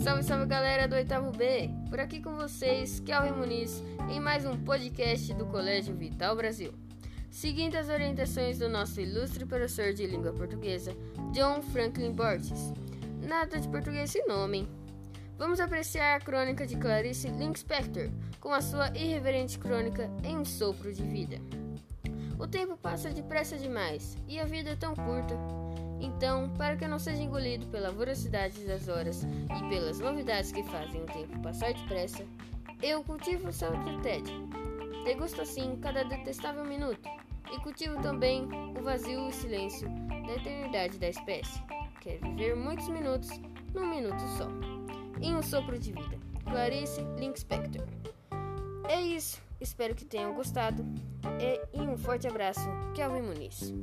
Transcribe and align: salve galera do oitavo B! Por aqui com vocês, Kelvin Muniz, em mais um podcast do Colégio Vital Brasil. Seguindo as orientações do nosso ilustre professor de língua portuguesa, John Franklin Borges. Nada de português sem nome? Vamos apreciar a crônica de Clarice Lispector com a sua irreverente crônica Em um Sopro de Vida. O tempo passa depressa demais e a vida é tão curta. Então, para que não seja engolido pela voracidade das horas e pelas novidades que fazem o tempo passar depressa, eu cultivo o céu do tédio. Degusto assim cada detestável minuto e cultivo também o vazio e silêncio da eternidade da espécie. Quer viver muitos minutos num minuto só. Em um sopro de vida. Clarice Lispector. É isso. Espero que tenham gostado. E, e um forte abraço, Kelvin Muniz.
salve 0.00 0.46
galera 0.46 0.88
do 0.88 0.94
oitavo 0.94 1.30
B! 1.30 1.68
Por 1.90 2.00
aqui 2.00 2.22
com 2.22 2.34
vocês, 2.34 3.00
Kelvin 3.00 3.32
Muniz, 3.32 3.82
em 4.08 4.18
mais 4.18 4.46
um 4.46 4.56
podcast 4.56 5.34
do 5.34 5.44
Colégio 5.44 5.94
Vital 5.94 6.34
Brasil. 6.34 6.72
Seguindo 7.30 7.76
as 7.76 7.90
orientações 7.90 8.58
do 8.58 8.66
nosso 8.66 8.98
ilustre 8.98 9.44
professor 9.44 9.92
de 9.92 10.06
língua 10.06 10.32
portuguesa, 10.32 10.96
John 11.32 11.60
Franklin 11.60 12.12
Borges. 12.12 12.72
Nada 13.22 13.60
de 13.60 13.68
português 13.68 14.10
sem 14.10 14.26
nome? 14.26 14.66
Vamos 15.36 15.60
apreciar 15.60 16.16
a 16.16 16.20
crônica 16.20 16.66
de 16.66 16.76
Clarice 16.76 17.28
Lispector 17.28 18.08
com 18.40 18.54
a 18.54 18.62
sua 18.62 18.88
irreverente 18.96 19.58
crônica 19.58 20.10
Em 20.24 20.38
um 20.38 20.46
Sopro 20.46 20.94
de 20.94 21.02
Vida. 21.02 21.36
O 22.38 22.46
tempo 22.46 22.74
passa 22.74 23.10
depressa 23.10 23.58
demais 23.58 24.16
e 24.26 24.40
a 24.40 24.46
vida 24.46 24.70
é 24.70 24.76
tão 24.76 24.94
curta. 24.94 25.34
Então, 26.00 26.48
para 26.56 26.76
que 26.76 26.88
não 26.88 26.98
seja 26.98 27.22
engolido 27.22 27.66
pela 27.66 27.90
voracidade 27.90 28.64
das 28.66 28.88
horas 28.88 29.22
e 29.24 29.68
pelas 29.68 30.00
novidades 30.00 30.50
que 30.50 30.62
fazem 30.64 31.02
o 31.02 31.06
tempo 31.06 31.38
passar 31.40 31.74
depressa, 31.74 32.24
eu 32.82 33.04
cultivo 33.04 33.48
o 33.48 33.52
céu 33.52 33.72
do 33.72 34.00
tédio. 34.00 34.48
Degusto 35.04 35.42
assim 35.42 35.76
cada 35.80 36.02
detestável 36.04 36.64
minuto 36.64 37.08
e 37.52 37.60
cultivo 37.60 38.00
também 38.00 38.48
o 38.78 38.82
vazio 38.82 39.28
e 39.28 39.32
silêncio 39.32 39.88
da 40.26 40.34
eternidade 40.34 40.98
da 40.98 41.08
espécie. 41.08 41.62
Quer 42.00 42.18
viver 42.18 42.56
muitos 42.56 42.88
minutos 42.88 43.28
num 43.74 43.88
minuto 43.88 44.20
só. 44.38 44.48
Em 45.20 45.34
um 45.34 45.42
sopro 45.42 45.78
de 45.78 45.92
vida. 45.92 46.18
Clarice 46.44 47.02
Lispector. 47.18 47.86
É 48.88 49.00
isso. 49.00 49.40
Espero 49.60 49.94
que 49.94 50.06
tenham 50.06 50.34
gostado. 50.34 50.84
E, 51.38 51.78
e 51.78 51.80
um 51.82 51.96
forte 51.96 52.26
abraço, 52.26 52.66
Kelvin 52.94 53.22
Muniz. 53.22 53.74